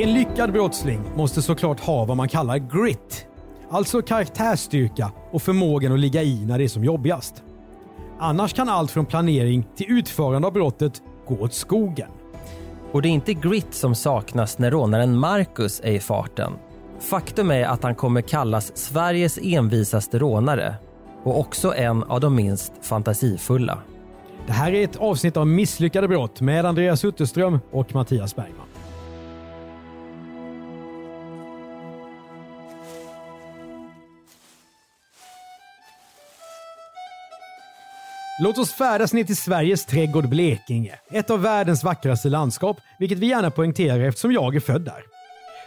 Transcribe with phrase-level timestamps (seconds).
[0.00, 3.26] En lyckad brottsling måste såklart ha vad man kallar grit.
[3.70, 7.42] Alltså karaktärsstyrka och förmågan att ligga i när det är som jobbigast.
[8.18, 12.10] Annars kan allt från planering till utförande av brottet gå åt skogen.
[12.92, 16.52] Och det är inte grit som saknas när rånaren Marcus är i farten.
[17.00, 20.74] Faktum är att han kommer kallas Sveriges envisaste rånare
[21.24, 23.78] och också en av de minst fantasifulla.
[24.46, 28.67] Det här är ett avsnitt av Misslyckade brott med Andreas Utterström och Mattias Bergman.
[38.40, 40.94] Låt oss färdas ner till Sveriges trädgård Blekinge.
[41.10, 45.02] Ett av världens vackraste landskap, vilket vi gärna poängterar eftersom jag är född där.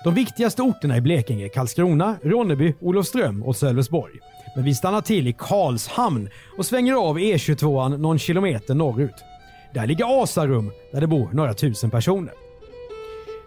[0.04, 4.14] De viktigaste orterna i Blekinge är Karlskrona, Ronneby, Olofström och Sölvesborg.
[4.56, 9.24] Men vi stannar till i Karlshamn och svänger av E22 någon kilometer norrut.
[9.74, 12.34] Där ligger Asarum, där det bor några tusen personer.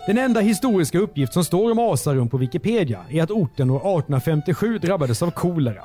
[0.06, 4.78] Den enda historiska uppgift som står om Asarum på Wikipedia är att orten år 1857
[4.78, 5.82] drabbades av kolera.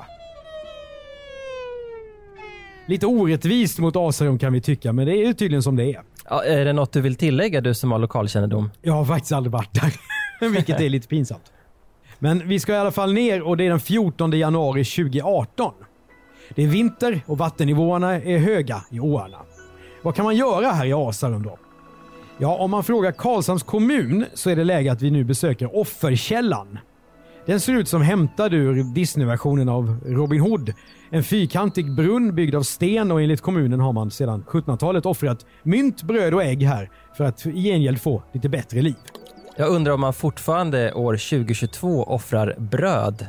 [2.90, 6.02] Lite orättvist mot Asarum kan vi tycka, men det är ju tydligen som det är.
[6.28, 8.70] Ja, är det något du vill tillägga du som har lokalkännedom?
[8.82, 9.92] Jag har faktiskt aldrig varit där,
[10.48, 11.52] vilket är lite pinsamt.
[12.18, 15.72] Men vi ska i alla fall ner och det är den 14 januari 2018.
[16.54, 19.38] Det är vinter och vattennivåerna är höga i åarna.
[20.02, 21.58] Vad kan man göra här i Asarum då?
[22.38, 26.78] Ja, om man frågar Karlshamns kommun så är det läge att vi nu besöker Offerkällan.
[27.46, 30.74] Den ser ut som hämtad ur Disney-versionen av Robin Hood.
[31.10, 36.02] En fyrkantig brunn byggd av sten och enligt kommunen har man sedan 1700-talet offrat mynt,
[36.02, 38.94] bröd och ägg här för att i gengäld få lite bättre liv.
[39.56, 43.26] Jag undrar om man fortfarande år 2022 offrar bröd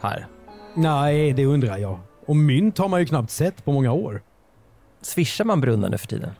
[0.00, 0.26] här.
[0.74, 1.98] Nej, det undrar jag.
[2.26, 4.22] Och mynt har man ju knappt sett på många år.
[5.02, 6.30] Swishar man brunnen nu för tiden?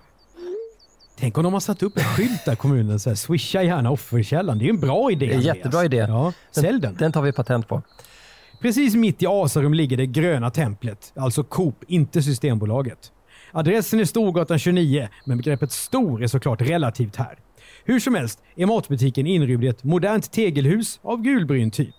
[1.23, 4.59] Tänk om de har satt upp en skylt där kommunen så här, swisha gärna offerkällan.
[4.59, 5.27] Det är ju en bra idé.
[5.27, 5.97] Det är en jättebra idé.
[5.97, 6.95] Ja, sälj den.
[6.95, 7.83] Den tar vi patent på.
[8.61, 13.13] Precis mitt i Asarum ligger det gröna templet, alltså Coop, inte Systembolaget.
[13.53, 17.39] Adressen är Storgatan 29, men begreppet stor är såklart relativt här.
[17.85, 21.97] Hur som helst är matbutiken inrymd i ett modernt tegelhus av gulbryn typ.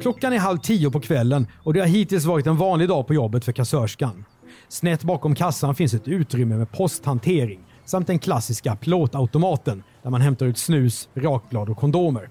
[0.00, 3.14] Klockan är halv tio på kvällen och det har hittills varit en vanlig dag på
[3.14, 4.24] jobbet för kassörskan.
[4.68, 10.46] Snett bakom kassan finns ett utrymme med posthantering samt den klassiska plåtautomaten där man hämtar
[10.46, 12.28] ut snus, rakblad och kondomer.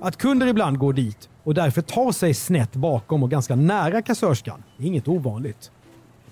[0.00, 4.62] Att kunder ibland går dit och därför tar sig snett bakom och ganska nära kassörskan
[4.78, 5.70] är inget ovanligt.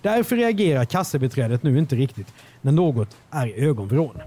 [0.02, 4.18] Därför reagerar kassabiträdet nu inte riktigt när något är i ögonvrån.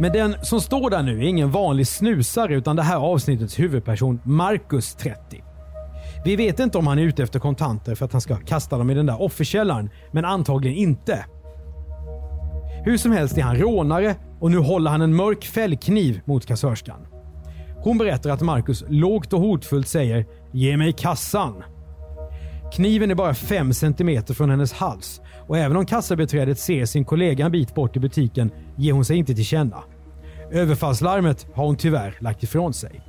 [0.00, 4.20] Men den som står där nu är ingen vanlig snusare utan det här avsnittets huvudperson
[4.24, 5.42] Marcus 30.
[6.24, 8.90] Vi vet inte om han är ute efter kontanter för att han ska kasta dem
[8.90, 11.24] i den där offerkällaren, men antagligen inte.
[12.84, 17.06] Hur som helst är han rånare och nu håller han en mörk fällkniv mot kassörskan.
[17.76, 21.62] Hon berättar att Marcus lågt och hotfullt säger “Ge mig kassan”.
[22.72, 27.46] Kniven är bara 5 cm från hennes hals och även om kassabiträdet ser sin kollega
[27.46, 29.82] en bit bort i butiken ger hon sig inte till känna.
[30.50, 33.02] Överfallslarmet har hon tyvärr lagt ifrån sig.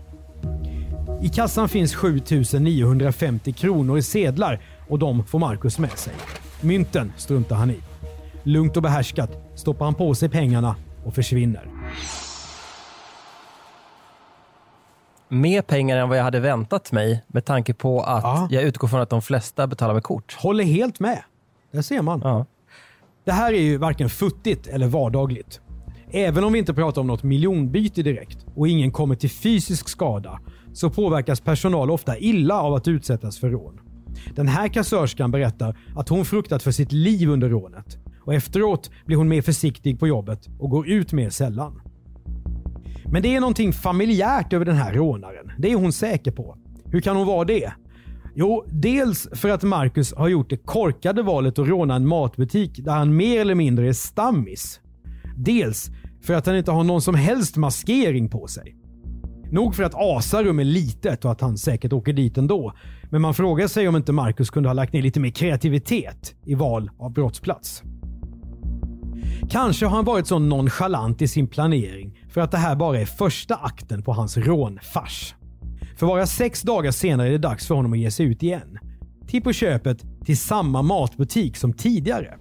[1.22, 6.14] I kassan finns 7950 kronor i sedlar och de får Marcus med sig.
[6.62, 7.80] Mynten struntar han i.
[8.44, 11.68] Lugnt och behärskat stoppar han på sig pengarna och försvinner.
[15.30, 18.48] Mer pengar än vad jag hade väntat mig med tanke på att Ja.
[18.52, 20.34] jag utgår från att de flesta betalar med kort.
[20.40, 21.24] Håller helt med.
[21.72, 22.22] Där ser man.
[22.24, 22.46] Ja.
[23.26, 25.62] Det här är ju varken futtigt eller vardagligt.
[26.12, 30.40] Även om vi inte pratar om något miljonbyte direkt och ingen kommer till fysisk skada
[30.74, 33.80] så påverkas personal ofta illa av att utsättas för rån.
[34.36, 39.18] Den här kassörskan berättar att hon fruktat för sitt liv under rånet och efteråt blir
[39.18, 41.82] hon mer försiktig på jobbet och går ut mer sällan.
[43.06, 45.52] Men det är någonting familjärt över den här rånaren.
[45.58, 46.58] Det är hon säker på.
[46.86, 47.74] Hur kan hon vara det?
[48.36, 52.92] Jo, dels för att Marcus har gjort det korkade valet att råna en matbutik där
[52.92, 54.80] han mer eller mindre är stammis.
[55.38, 55.92] Dels
[56.22, 58.76] för att han inte har någon som helst maskering på sig.
[59.52, 62.74] Nog för att Asarum är litet och att han säkert åker dit ändå.
[63.10, 66.56] Men man frågar sig om inte Marcus kunde ha lagt ner lite mer kreativitet i
[66.56, 67.84] val av brottsplats.
[69.50, 73.06] Kanske har han varit så nonchalant i sin planering för att det här bara är
[73.06, 75.36] första akten på hans rånfars.
[75.98, 78.80] För bara sex dagar senare är det dags för honom att ge sig ut igen.
[79.28, 82.38] Till på köpet till samma matbutik som tidigare.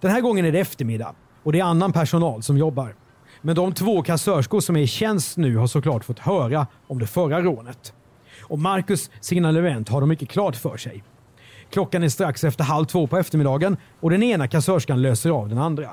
[0.00, 2.94] Den här gången är det eftermiddag och det är annan personal som jobbar.
[3.40, 7.06] Men de två kassörskor som är i tjänst nu har såklart fått höra om det
[7.06, 7.94] förra rånet.
[8.42, 11.04] Och Marcus signalement har de mycket klart för sig.
[11.70, 15.58] Klockan är strax efter halv två på eftermiddagen och den ena kassörskan löser av den
[15.58, 15.90] andra.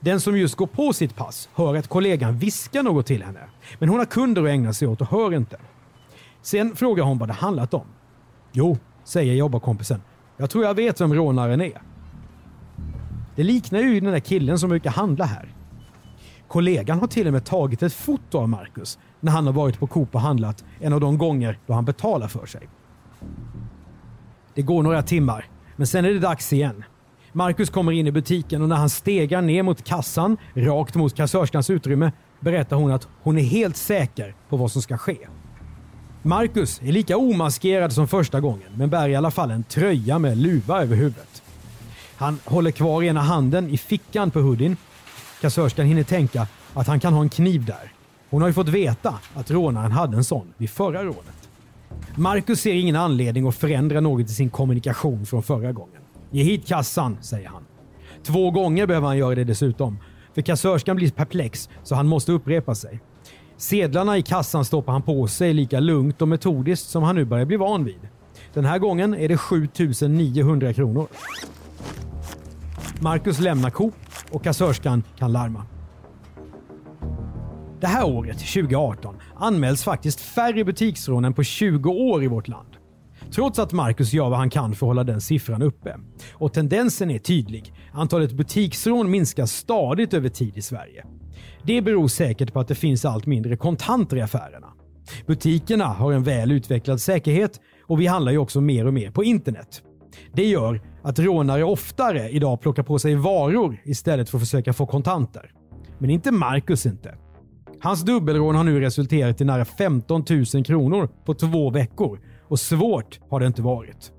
[0.00, 3.40] Den som just går på sitt pass hör att kollegan viskar något till henne.
[3.78, 5.56] Men hon har kunder att ägna sig åt och hör inte.
[6.42, 7.86] Sen frågar hon vad det handlat om.
[8.52, 10.02] Jo, säger jobbarkompisen.
[10.36, 11.82] Jag tror jag vet vem rånaren är.
[13.36, 15.54] Det liknar ju den där killen som brukar handla här.
[16.48, 19.86] Kollegan har till och med tagit ett foto av Marcus när han har varit på
[19.86, 22.68] Coop och handlat en av de gånger då han betalar för sig.
[24.54, 26.84] Det går några timmar, men sen är det dags igen.
[27.32, 31.70] Marcus kommer in i butiken och när han stegar ner mot kassan, rakt mot kassörskans
[31.70, 35.16] utrymme, berättar hon att hon är helt säker på vad som ska ske.
[36.22, 40.38] Marcus är lika omaskerad som första gången, men bär i alla fall en tröja med
[40.38, 41.42] luva över huvudet.
[42.16, 44.76] Han håller kvar ena handen i fickan på hoodien.
[45.40, 47.92] Kassörskan hinner tänka att han kan ha en kniv där.
[48.30, 51.48] Hon har ju fått veta att rånaren hade en sån vid förra rånet.
[52.14, 56.00] Marcus ser ingen anledning att förändra något i sin kommunikation från förra gången.
[56.30, 57.62] Ge hit kassan, säger han.
[58.22, 59.98] Två gånger behöver han göra det dessutom.
[60.34, 63.00] För kassörskan blir perplex så han måste upprepa sig.
[63.56, 67.44] Sedlarna i kassan stoppar han på sig lika lugnt och metodiskt som han nu börjar
[67.44, 68.08] bli van vid.
[68.54, 71.06] Den här gången är det 7900 kronor.
[73.00, 73.94] Marcus lämnar Coop
[74.30, 75.66] och kassörskan kan larma.
[77.80, 82.68] Det här året, 2018, anmäls faktiskt färre butiksrån än på 20 år i vårt land.
[83.34, 85.96] Trots att Marcus gör vad han kan för att hålla den siffran uppe.
[86.34, 87.72] Och tendensen är tydlig.
[87.92, 91.04] Antalet butiksrån minskar stadigt över tid i Sverige.
[91.62, 94.72] Det beror säkert på att det finns allt mindre kontanter i affärerna.
[95.26, 99.24] Butikerna har en väl utvecklad säkerhet och vi handlar ju också mer och mer på
[99.24, 99.82] internet.
[100.32, 104.86] Det gör att rånare oftare idag plockar på sig varor istället för att försöka få
[104.86, 105.52] kontanter.
[105.98, 107.14] Men inte Marcus inte.
[107.80, 110.24] Hans dubbelrån har nu resulterat i nära 15
[110.54, 114.12] 000 kronor på två veckor och svårt har det inte varit.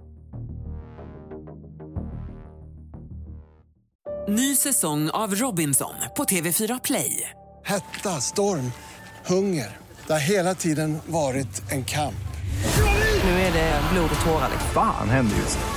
[4.27, 7.29] Ny säsong av Robinson på TV4 Play.
[7.63, 8.71] Hetta, storm,
[9.25, 9.77] hunger.
[10.07, 12.27] Det har hela tiden varit en kamp.
[13.23, 14.49] Nu är det blod och tårar.
[14.73, 15.76] Fan händer just nu.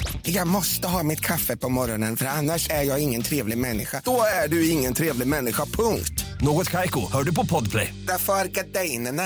[0.23, 4.01] Jag måste ha mitt kaffe på morgonen för annars är jag ingen trevlig människa.
[4.05, 6.25] Då är du ingen trevlig människa, punkt.
[6.41, 7.93] Något Kaiko, hör du på Podplay.
[8.07, 9.23] Därför är gardinerna.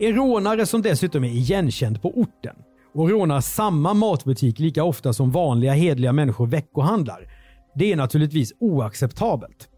[0.00, 2.56] En rånare som dessutom är igenkänd på orten
[2.94, 7.32] och rånar samma matbutik lika ofta som vanliga hedliga människor veckohandlar.
[7.74, 9.68] Det är naturligtvis oacceptabelt.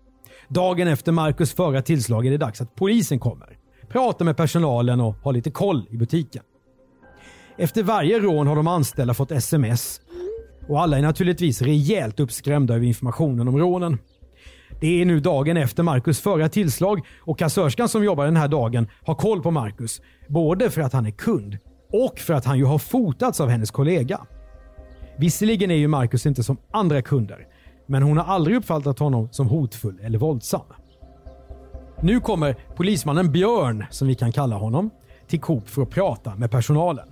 [0.48, 3.59] Dagen efter Marcus förra tillslag är det dags att polisen kommer.
[3.90, 6.42] Pratar med personalen och har lite koll i butiken.
[7.56, 10.00] Efter varje rån har de anställda fått sms
[10.68, 13.98] och alla är naturligtvis rejält uppskrämda över informationen om rånen.
[14.80, 18.88] Det är nu dagen efter Marcus förra tillslag och kassörskan som jobbar den här dagen
[19.02, 20.00] har koll på Marcus.
[20.28, 21.58] Både för att han är kund
[21.92, 24.20] och för att han ju har fotats av hennes kollega.
[25.18, 27.46] Visserligen är ju Marcus inte som andra kunder,
[27.86, 30.62] men hon har aldrig uppfattat honom som hotfull eller våldsam.
[32.02, 34.90] Nu kommer polismannen Björn, som vi kan kalla honom,
[35.28, 37.08] till Coop för att prata med personalen.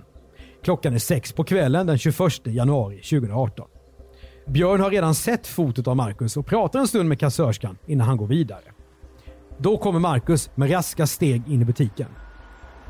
[0.63, 3.67] Klockan är sex på kvällen den 21 januari 2018.
[4.47, 8.17] Björn har redan sett fotot av Marcus och pratar en stund med kassörskan innan han
[8.17, 8.63] går vidare.
[9.57, 12.07] Då kommer Marcus med raska steg in i butiken.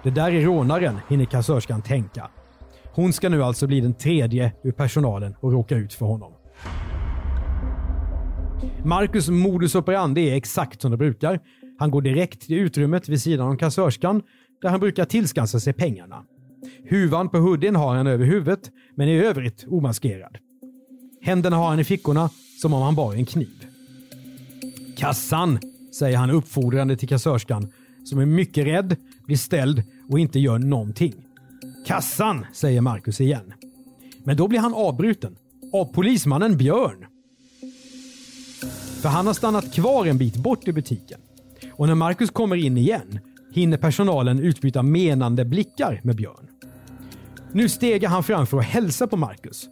[0.03, 2.29] Det där är rånaren, hinner kassörskan tänka.
[2.91, 6.34] Hon ska nu alltså bli den tredje ur personalen och råka ut för honom.
[8.84, 11.39] Marcus modus operandi är exakt som det brukar.
[11.79, 14.21] Han går direkt till utrymmet vid sidan om kassörskan
[14.62, 16.24] där han brukar tillskansa sig pengarna.
[16.89, 20.38] Huvan på hoodien har han över huvudet, men i övrigt omaskerad.
[21.21, 22.29] Händerna har han i fickorna
[22.62, 23.67] som om han bar en kniv.
[24.98, 25.59] Kassan,
[26.00, 27.71] säger han uppfordrande till kassörskan
[28.05, 28.95] som är mycket rädd,
[29.25, 31.13] blir ställd och inte gör någonting.
[31.88, 33.53] Kassan, säger Marcus igen.
[34.24, 35.36] Men då blir han avbruten
[35.74, 37.05] av polismannen Björn.
[39.01, 41.19] För han har stannat kvar en bit bort i butiken.
[41.79, 43.19] Och när Marcus kommer in igen
[43.53, 46.48] hinner personalen utbyta menande blickar med Björn.
[47.53, 49.69] Nu stegar han fram för att hälsa på Marcus.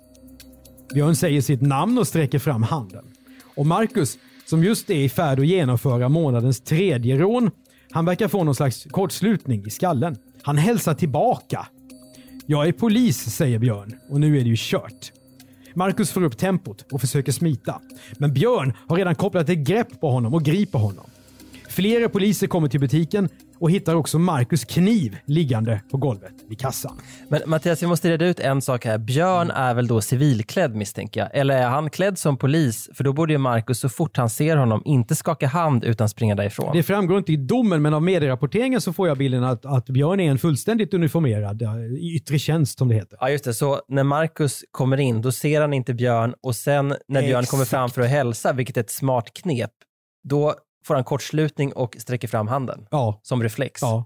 [0.94, 3.06] Björn säger sitt namn och sträcker fram handen.
[3.56, 7.52] Och Marcus, som just är i färd att genomföra månadens tredje rån,
[7.92, 10.18] han verkar få någon slags kortslutning i skallen.
[10.42, 11.68] Han hälsar tillbaka.
[12.46, 15.12] Jag är polis, säger Björn och nu är det ju kört.
[15.74, 17.82] Marcus får upp tempot och försöker smita.
[18.18, 21.06] Men Björn har redan kopplat ett grepp på honom och griper honom.
[21.78, 23.30] Flera poliser kommer till butiken
[23.60, 26.98] och hittar också Marcus kniv liggande på golvet vid kassan.
[27.30, 28.98] Men Mattias, vi måste reda ut en sak här.
[28.98, 31.30] Björn är väl då civilklädd misstänker jag?
[31.34, 32.90] Eller är han klädd som polis?
[32.94, 36.36] För då borde ju Marcus så fort han ser honom inte skaka hand utan springa
[36.36, 36.74] därifrån.
[36.74, 40.20] Det framgår inte i domen, men av medierapporteringen så får jag bilden att, att Björn
[40.20, 41.62] är en fullständigt uniformerad,
[42.00, 43.18] i yttre tjänst som det heter.
[43.22, 43.54] Ja, just det.
[43.54, 47.66] Så när Marcus kommer in, då ser han inte Björn och sen när Björn kommer
[47.66, 49.72] fram för att hälsa, vilket är ett smart knep,
[50.24, 50.56] då
[50.88, 53.82] får han kortslutning och sträcker fram handen Ja, som reflex.
[53.82, 54.06] ja.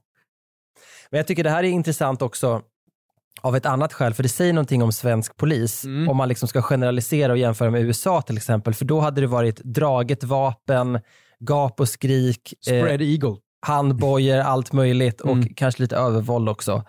[1.10, 2.62] Men jag tycker det här är intressant också
[3.42, 5.84] av ett annat skäl, för det säger någonting om svensk polis.
[5.86, 6.10] Mm.
[6.10, 9.28] Om man liksom ska generalisera och jämföra med USA till exempel, för då hade det
[9.28, 11.00] varit draget vapen,
[11.40, 13.36] gap och skrik, eh, Spread eagle.
[13.66, 15.54] handbojor, allt möjligt och Mm.
[15.56, 16.84] kanske lite övervåld också.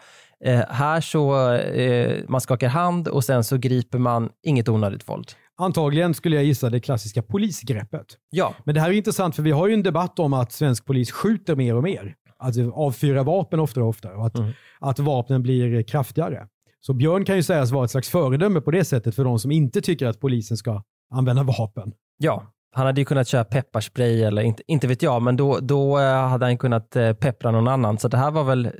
[0.44, 5.32] Eh, här så eh, man skakar hand och sen så griper man inget onödigt våld.
[5.62, 8.06] Antagligen skulle jag gissa det klassiska polisgreppet.
[8.30, 10.86] Ja, Men det här är intressant för vi har ju en debatt om att svensk
[10.86, 12.14] polis skjuter mer och mer.
[12.38, 14.52] Alltså avfyrar vapen oftare och oftare och att, Mm.
[14.80, 16.46] att vapnen blir kraftigare.
[16.80, 19.50] Så Björn kan ju sägas vara ett slags föredöme på det sättet för de som
[19.50, 20.82] inte tycker att polisen ska
[21.14, 21.92] använda vapen.
[22.18, 22.42] ja.
[22.74, 26.28] Han hade ju kunnat köra pepparspray eller inte, inte vet jag, men då, då eh,
[26.28, 27.98] hade han kunnat eh, peppra någon annan.
[27.98, 28.70] Så det här var väl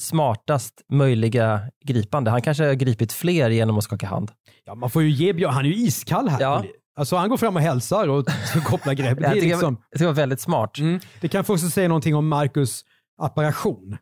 [0.00, 2.30] smartast möjliga gripande.
[2.30, 4.30] Han kanske har gripit fler genom att skaka hand.
[4.64, 6.40] Ja, man får ju ge Björn, han är ju iskall här.
[6.40, 6.64] Ja.
[6.96, 8.26] Alltså han går fram och hälsar och
[8.64, 9.18] kopplar grepp.
[9.18, 10.78] Det, är liksom, det var väldigt smart.
[10.78, 12.84] mm, det kan också säga någonting om Marcus
[13.18, 13.96] apparation.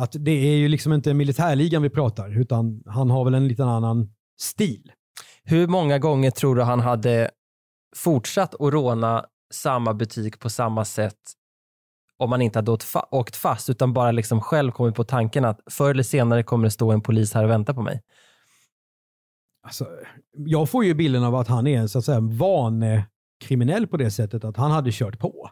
[0.00, 3.68] Att det är ju liksom inte militärligan vi pratar, utan han har väl en liten
[3.68, 4.08] annan
[4.40, 4.92] stil.
[5.44, 7.30] Hur många gånger tror du han hade
[7.96, 11.18] fortsatt att råna samma butik på samma sätt
[12.18, 12.78] om man inte hade
[13.10, 16.70] åkt fast utan bara liksom själv kommit på tanken att förr eller senare kommer det
[16.70, 18.02] stå en polis här och vänta på mig.
[19.64, 19.86] Alltså,
[20.36, 24.10] jag får ju bilden av att han är en så att säga vanekriminell på det
[24.10, 25.50] sättet att han hade kört på.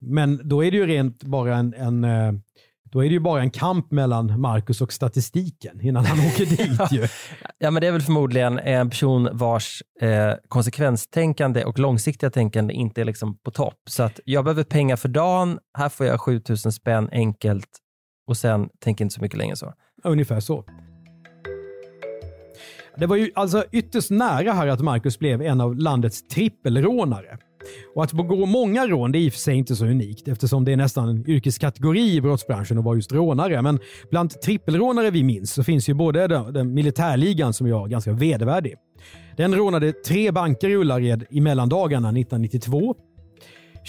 [0.00, 2.32] Men då är det ju rent bara en, en eh,
[2.92, 6.92] då är det ju bara en kamp mellan Marcus och statistiken innan han åker dit
[6.92, 7.08] ju.
[7.58, 13.00] Ja, men det är väl förmodligen en person vars eh, konsekvenstänkande och långsiktiga tänkande inte
[13.00, 13.78] är liksom på topp.
[13.90, 17.68] Så att jag behöver pengar för dagen, här får jag 7000 spänn enkelt
[18.26, 19.72] och sen tänker inte så mycket längre så.
[20.04, 20.64] Ungefär så.
[22.96, 27.38] Det var ju alltså ytterst nära här att Marcus blev en av landets trippelrånare.
[27.94, 30.64] Och att begå många rån det är i och för sig inte så unikt eftersom
[30.64, 33.62] det är nästan en yrkeskategori i brottsbranschen att vara just rånare.
[33.62, 33.78] Men
[34.10, 38.74] bland trippelrånare vi minns så finns ju både den, den militärligan som jag ganska vedervärdig.
[39.36, 42.94] Den rånade tre banker i Ullared i mellandagarna 1992.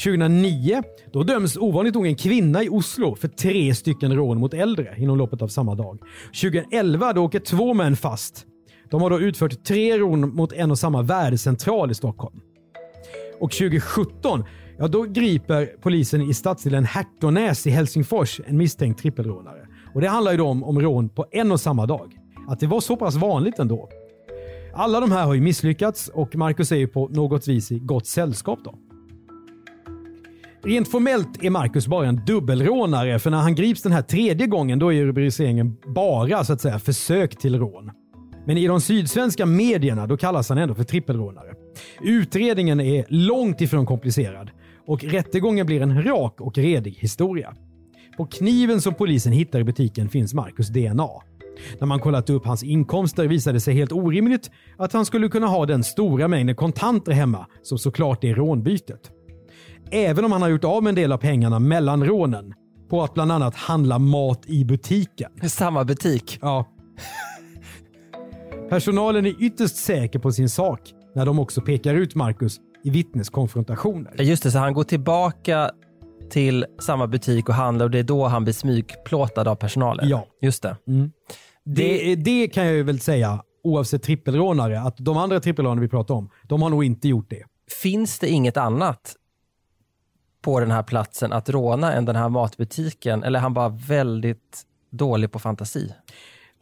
[0.04, 0.84] 2009
[1.14, 5.18] då döms ovanligt nog en kvinna i Oslo för tre stycken rån mot äldre inom
[5.18, 6.00] loppet av samma dag.
[6.42, 8.46] 2011 då åker två män fast.
[8.94, 12.40] De har då utfört tre rån mot en och samma värdecentral i Stockholm.
[13.40, 14.44] Och 2017
[14.78, 19.68] ja, då griper polisen i stadsdelen Hertonäs i Helsingfors en misstänkt trippelrånare.
[19.94, 22.14] Och Det handlar ju då om, om rån på en och samma dag.
[22.48, 23.90] Att det var så pass vanligt ändå.
[24.74, 28.08] Alla de här har ju misslyckats och Marcus är ju på något vis i gott
[28.08, 28.76] sällskap då.
[30.64, 34.80] Rent formellt är Marcus bara en dubbelrånare för när han grips den här tredje gången
[34.80, 37.92] då är rubriceringen bara så att säga försök till rån.
[38.46, 41.54] Men i de sydsvenska medierna då kallas han ändå för trippelrånare.
[42.02, 44.52] Utredningen är långt ifrån komplicerad
[44.88, 47.56] och rättegången blir en rak och redig historia.
[48.18, 51.10] På kniven som polisen hittar i butiken finns Marcus DNA.
[51.80, 55.48] När man kollat upp hans inkomster visade det sig helt orimligt att han skulle kunna
[55.48, 59.12] ha den stora mängden kontanter hemma som såklart är rånbytet.
[59.92, 62.54] Även om han har gjort av med en del av pengarna mellan rånen
[62.90, 65.32] på att bland annat handla mat i butiken.
[65.50, 66.40] Samma butik.
[66.42, 66.66] Ja.
[68.74, 70.80] Personalen är ytterst säker på sin sak
[71.16, 74.22] när de också pekar ut Marcus i vittneskonfrontationer.
[74.22, 75.72] Just det, så han går tillbaka
[76.30, 80.10] till samma butik och handlar och det är då han blir smygplåtad av personalen.
[80.10, 80.28] Ja.
[80.42, 80.76] Just det.
[81.64, 86.16] Det, det kan jag ju väl säga oavsett trippelrånare att de andra trippelrånarna vi pratar
[86.16, 87.44] om, de har nog inte gjort det.
[87.82, 89.16] Finns det inget annat
[90.42, 93.24] på den här platsen att råna än den här matbutiken?
[93.24, 95.94] Eller är han bara väldigt dålig på fantasi?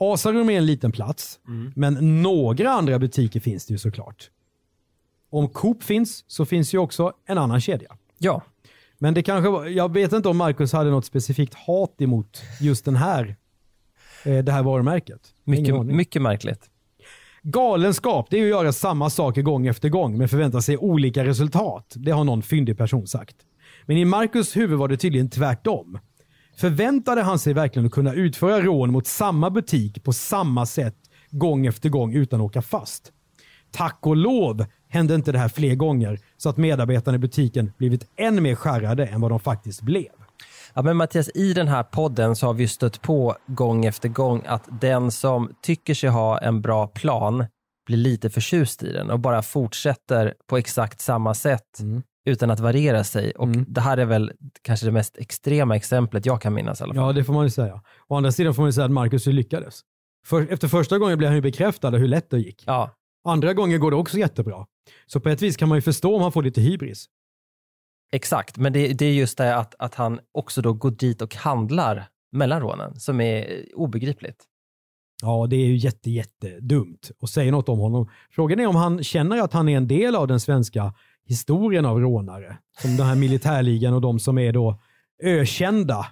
[0.02, 1.40] Asarum är en liten plats,
[1.76, 4.30] men några andra butiker finns det ju såklart.
[5.30, 7.98] Om Coop finns så finns ju också en annan kedja.
[8.18, 8.42] Ja,
[8.98, 12.86] Men det kanske var, jag vet inte om Marcus hade något specifikt hat emot just
[12.86, 13.36] den här,
[14.26, 15.22] eh, det här varumärket.
[15.44, 16.70] Mycket, mycket märkligt.
[17.44, 21.94] Galenskap, det är att göra samma saker gång efter gång men förvänta sig olika resultat.
[21.96, 23.36] Det har någon fyndig person sagt.
[23.86, 26.00] Men i Marcus huvud var det tydligen tvärtom.
[26.62, 30.96] Förväntade han sig verkligen att kunna utföra rån mot samma butik på samma sätt
[31.32, 33.12] gång efter gång utan att åka fast?
[33.72, 38.08] Tack och lov hände inte det här fler gånger så att medarbetarna i butiken blivit
[38.18, 40.12] än mer skärrade än vad de faktiskt blev.
[40.74, 44.44] Ja, men Mattias, i den här podden så har vi stött på gång efter gång
[44.46, 47.46] att den som tycker sig ha en bra plan
[47.86, 51.80] blir lite förtjust i den och bara fortsätter på exakt samma sätt
[52.26, 53.32] utan att variera sig.
[53.32, 56.94] Och Det här är väl kanske det mest extrema exemplet jag kan minnas i alla
[56.94, 57.04] fall.
[57.06, 57.82] Ja, det får man ju säga.
[58.08, 59.82] Å andra sidan får man ju säga att Marcus lyckades.
[60.28, 62.64] För, efter första gången blev han ju bekräftad hur lätt det gick.
[62.68, 62.92] Ja,
[63.24, 64.66] Andra gånger går det också jättebra.
[65.06, 67.06] Så på ett vis kan man ju förstå om han får lite hybris.
[68.12, 68.58] exakt.
[68.58, 72.08] Men det, det är just det att, att han också då går dit och handlar
[72.32, 74.44] mellan rånen som är obegripligt.
[75.24, 78.10] Ja, det är ju jätte, jätte dumt och säger något om honom.
[78.32, 80.94] Frågan är om han känner att han är en del av den svenska
[81.32, 82.58] historien av rånare.
[82.82, 84.80] Som den här militärligan och de som är då
[85.24, 86.06] ökända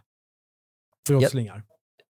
[1.10, 1.64] brottslingar.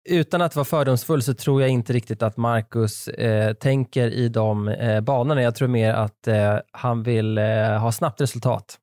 [0.08, 4.68] Utan att vara fördomsfull så tror jag inte riktigt att Marcus eh, tänker i de
[4.68, 5.42] eh, banorna.
[5.42, 7.44] Jag tror mer att eh, han vill eh,
[7.78, 8.78] ha snabbt resultat.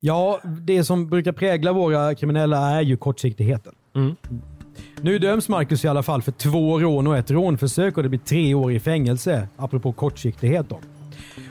[0.00, 3.74] Ja, det som brukar prägla våra kriminella är ju kortsiktigheten.
[3.94, 4.16] Mm.
[5.00, 8.20] Nu döms Marcus i alla fall för två rån och ett rånförsök och det blir
[8.20, 10.68] tre år i fängelse, apropå kortsiktighet.
[10.68, 10.80] Då.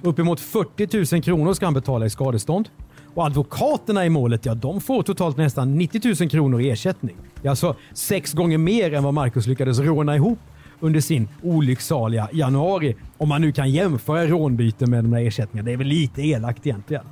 [0.02, 2.70] Uppemot 40 000 kronor ska han betala i skadestånd.
[3.14, 7.16] Och advokaterna i målet, ja de får totalt nästan 90 000 kronor i ersättning.
[7.42, 10.40] Det är alltså sex gånger mer än vad Marcus lyckades råna ihop
[10.80, 12.96] under sin olycksaliga januari.
[13.18, 15.66] Om man nu kan jämföra rånbyten med de här ersättningarna.
[15.66, 17.04] Det är väl lite elakt egentligen.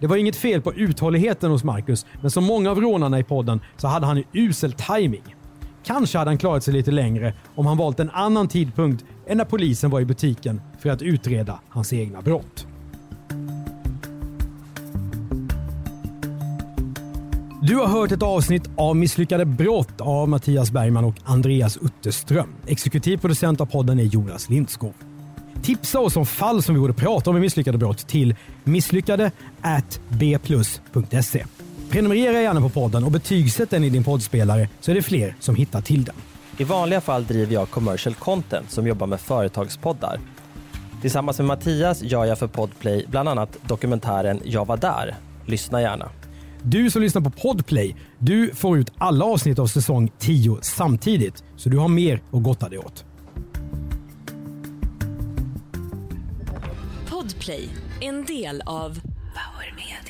[0.00, 3.60] Det var inget fel på uthålligheten hos Marcus, men som många av rånarna i podden
[3.76, 5.36] så hade han ju usel timing.
[5.84, 9.44] Kanske hade han klarat sig lite längre om han valt en annan tidpunkt än när
[9.44, 12.66] polisen var i butiken för att utreda hans egna brott.
[17.62, 22.54] Du har hört ett avsnitt av Misslyckade brott av Mattias Bergman och Andreas Utterström.
[22.66, 24.94] Exekutiv producent av podden är Jonas Lindskog.
[25.62, 29.30] Tipsa oss om fall som vi borde prata om i Misslyckade brott till misslyckade
[30.08, 31.44] bplus.se.
[31.90, 35.54] Prenumerera gärna på podden och betygsätt den i din poddspelare så är det fler som
[35.54, 36.14] hittar till den.
[36.58, 40.20] I vanliga fall driver jag commercial content som jobbar med företagspoddar.
[41.00, 45.16] Tillsammans med Mattias gör jag för Podplay bland annat dokumentären Jag var där.
[45.46, 46.10] Lyssna gärna.
[46.62, 51.68] Du som lyssnar på Podplay, du får ut alla avsnitt av säsong 10 samtidigt, så
[51.68, 53.04] du har mer att gotta dig åt.
[57.08, 57.68] Podplay,
[58.00, 59.00] en del av
[59.34, 60.09] Power Media.